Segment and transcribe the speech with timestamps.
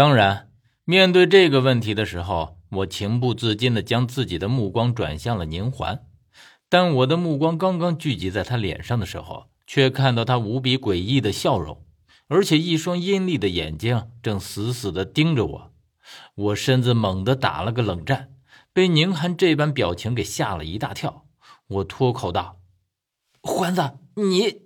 [0.00, 0.48] 当然，
[0.86, 6.06] 面对这个问题的时候，我情不自禁地将自己的目光转向了宁环。
[6.70, 11.84] 但我的目光刚刚聚集在他脸上的时候，却看到他无比诡异的笑容，
[12.28, 15.72] 而且一双阴厉的眼睛正死死地盯着我。
[16.34, 18.30] 我身子猛地打了个冷战，
[18.72, 21.26] 被宁寒这般表情给吓了一大跳。
[21.66, 22.56] 我脱口道
[23.44, 24.62] ：“环子，你……”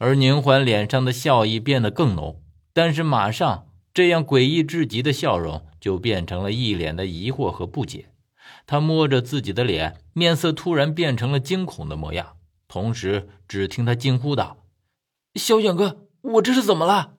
[0.00, 3.66] 而宁环脸上的笑意变得更浓，但是马上
[4.00, 8.06] 这样诡异至极的笑容就变成了一脸的疑惑和不解。
[8.66, 14.64] 他摸着自己的脸，面色突然变成了惊恐的模样，同时只听他惊呼道
[15.36, 17.16] ：“小远哥，我这是怎么了？”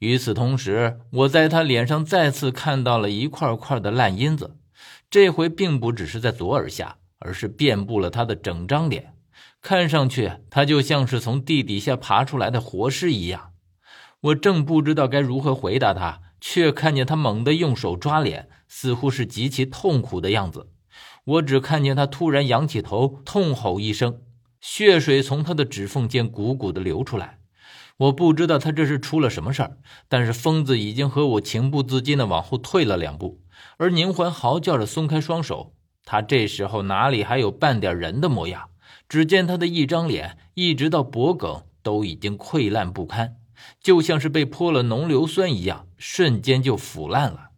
[0.00, 4.58] 与此同时，我在他脸上再次看到了一块块的烂印子，
[5.08, 9.14] 这回并不只是在左耳下，而是遍布了他的整张脸，
[9.62, 13.51] 看上去他就像是从地底下爬出来的活尸一样。
[14.22, 20.68] 我正不知道该如何回答他，却看见他猛地用手抓脸，似乎是极其痛苦的样子。
[21.24, 24.20] 我只看见他突然仰起头，痛吼一声，
[24.60, 27.38] 血水从他的指缝间汩汩的流出来。
[27.96, 29.76] 我不知道他这是出了什么事儿，
[30.08, 33.40] 但是疯子已经和我情不自禁的往后退了两步，
[33.76, 35.74] 而宁环嚎叫着松开双手。
[36.04, 38.68] 他这时候哪里还有半点人的模样？
[39.08, 43.36] 只见他的一张脸，一直到脖颈都已经溃烂不堪，
[43.80, 47.50] 就像是被泼了浓硫酸一样，瞬间就腐烂了。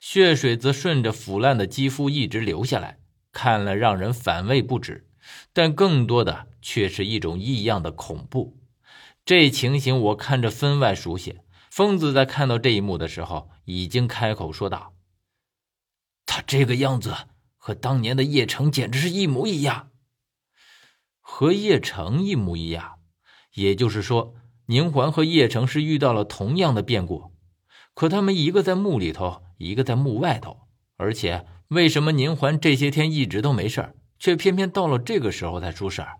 [0.00, 2.98] 血水则顺着腐烂的肌肤一直流下来，
[3.32, 5.08] 看了让人反胃不止，
[5.52, 8.56] 但更多的却是一种异样的恐怖。
[9.24, 11.40] 这情形我看着分外熟悉。
[11.68, 14.94] 疯子在看到这一幕的时候，已经开口说道
[16.24, 17.14] ：“他这个样子
[17.58, 19.90] 和当年的叶城简直是一模一样，
[21.20, 23.00] 和叶城一模一样。
[23.52, 24.34] 也就是说，
[24.66, 27.32] 宁环和叶城是遇到了同样的变故。
[27.94, 30.58] 可他们一个在墓里头，一个在墓外头。
[30.96, 36.18] 而且，为什么宁环这些天一直都没事却偏偏到了这个时候才出事儿？”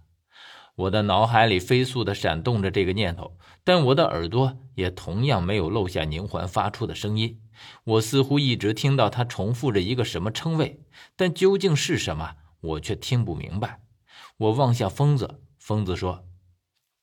[0.76, 7.40] 我的脑海里飞速的闪动着这个念头，但我的耳朵也同样没有漏下宁环发出的声音。
[7.84, 10.82] 我似乎一直听到他重复着一个什么称谓，
[11.16, 13.80] 但究竟是什么，我却听不明白。
[14.36, 16.25] 我望向疯子，疯子说：“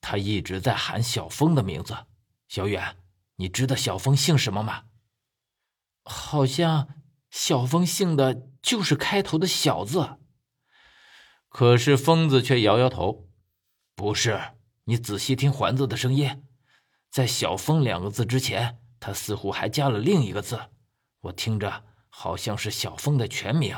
[0.06, 1.96] 他一直在喊小峰的名字。
[2.46, 2.98] 小远，
[3.36, 4.84] 你知道小峰姓什么吗？
[6.04, 6.88] 好像
[7.30, 10.18] 小峰姓的就是开头的小字。”
[11.48, 13.30] 可是疯子却摇摇头。
[13.94, 14.38] 不是，
[14.84, 16.44] 你仔细听环子的声音，
[17.10, 20.60] 在“小峰”两个字之前，他似乎还加了另一个字，
[21.20, 23.74] 我听着好像是小峰的全名。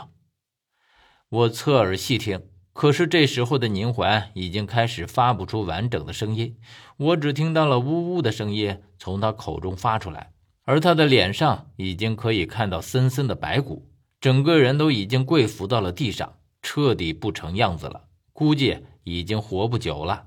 [1.28, 6.58] 我侧耳细听，可是这时候的宁环已经开始发不出完整的声音，
[6.98, 10.32] 我只听到了呜呜的声音从他口中发出来，
[10.64, 13.88] 而他的脸上已经可以看到森森的白骨，
[14.20, 18.84] 整个人都已经跪伏到了地上，彻底不成样子了，估计。
[19.08, 20.26] 已经活不久了，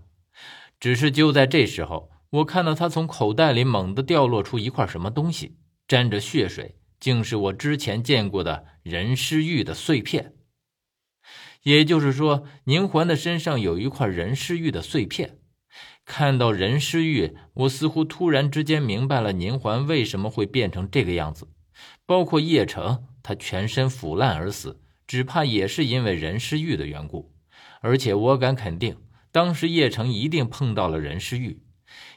[0.80, 10.34] 只是就在这时候，我看到他从口袋里猛地掉落出一块什么东西，沾着血水，竟是我之前见过的人尸玉的碎片。
[11.70, 15.38] 也就是说，宁环的身上有一块人尸玉的碎片。
[16.04, 21.48] 看到人尸玉，我似乎突然之间明白了宁环为什么会变成这个样子，
[22.08, 27.32] 包括叶城，他全身腐烂而死，只怕也是因为人尸玉的缘故。
[27.82, 28.98] 而且我敢肯定，
[29.32, 31.62] 当时叶城一定碰到了人尸玉，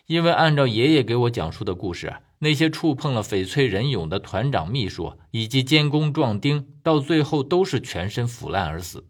[0.07, 9.05] 因为按照爷爷给我讲述的故事，那些触碰了翡翠人俑的团长秘书以及监工壮丁，到最后都是全身腐烂而死，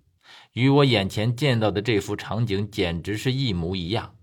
[0.53, 4.15] 与我眼前见到的这幅场景简直是一模一样。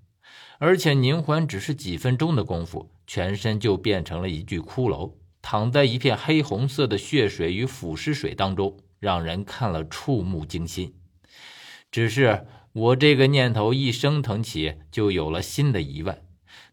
[0.60, 10.94] 而且宁环只是几分钟的功夫，全身就变成了一具骷髅，躺在一片黑红色的血水与腐尸水当中，让人看了触目惊心。
[11.90, 16.22] 只是我这个念头一升腾起，就有了新的疑问，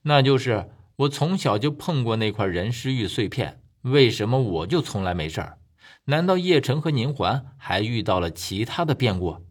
[0.03, 5.59] 那就是我从小就碰过那块人尸玉碎片，为什么我就从来没事儿？
[6.07, 9.46] 难道叶晨和宁环还遇到了其他的变故？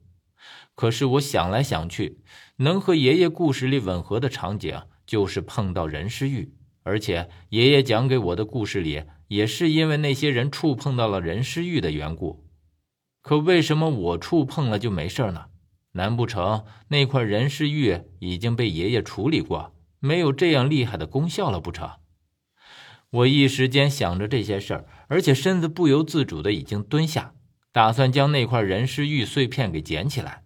[0.76, 2.20] 可是我想来想去，
[2.58, 12.46] 能和爷爷故事里吻合的场景就是碰到人尸玉，而且爷爷讲给我的故事里也是因为那些人触碰到了人尸玉的缘故。
[13.22, 15.46] 可为什么我触碰了就没事呢？
[15.94, 21.90] 难不成那块人尸玉已经被爷爷处理过，没有这样厉害的功效了不成？
[23.12, 27.34] 我一时间想着这些事儿，而且身子不由自主的已经蹲下，
[27.72, 30.44] 打算将那块人尸玉碎片给捡起来。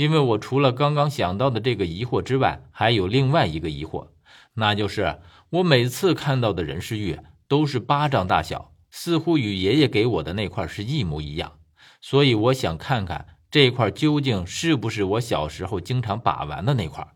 [0.00, 4.08] 因为我除了刚刚想到的这个疑惑之外，还有另外一个疑惑，
[4.54, 5.20] 那就是
[5.50, 11.58] 我每次看到的人尸玉都是巴掌大小，似乎与爷爷给我的那块是一模一样。
[12.00, 17.06] 所以我想看看这块究竟是不是我小时候经常把玩的那块。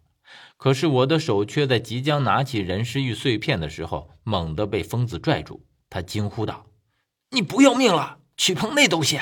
[0.58, 5.64] 可是我的手却在即将拿起人尸玉碎片的时候，猛地被疯子拽住。
[5.88, 6.66] 他惊呼道
[7.32, 8.18] ：“你不要命了？
[8.36, 9.18] 去碰那东西！”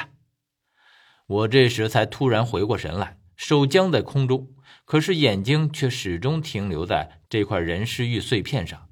[1.28, 4.50] 我这时才突然回过神来，手僵在空中，
[4.84, 8.88] 可是眼睛却始终停留在这块人尸玉碎片上。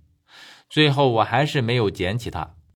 [0.68, 2.56] 最后我还是没有捡起它，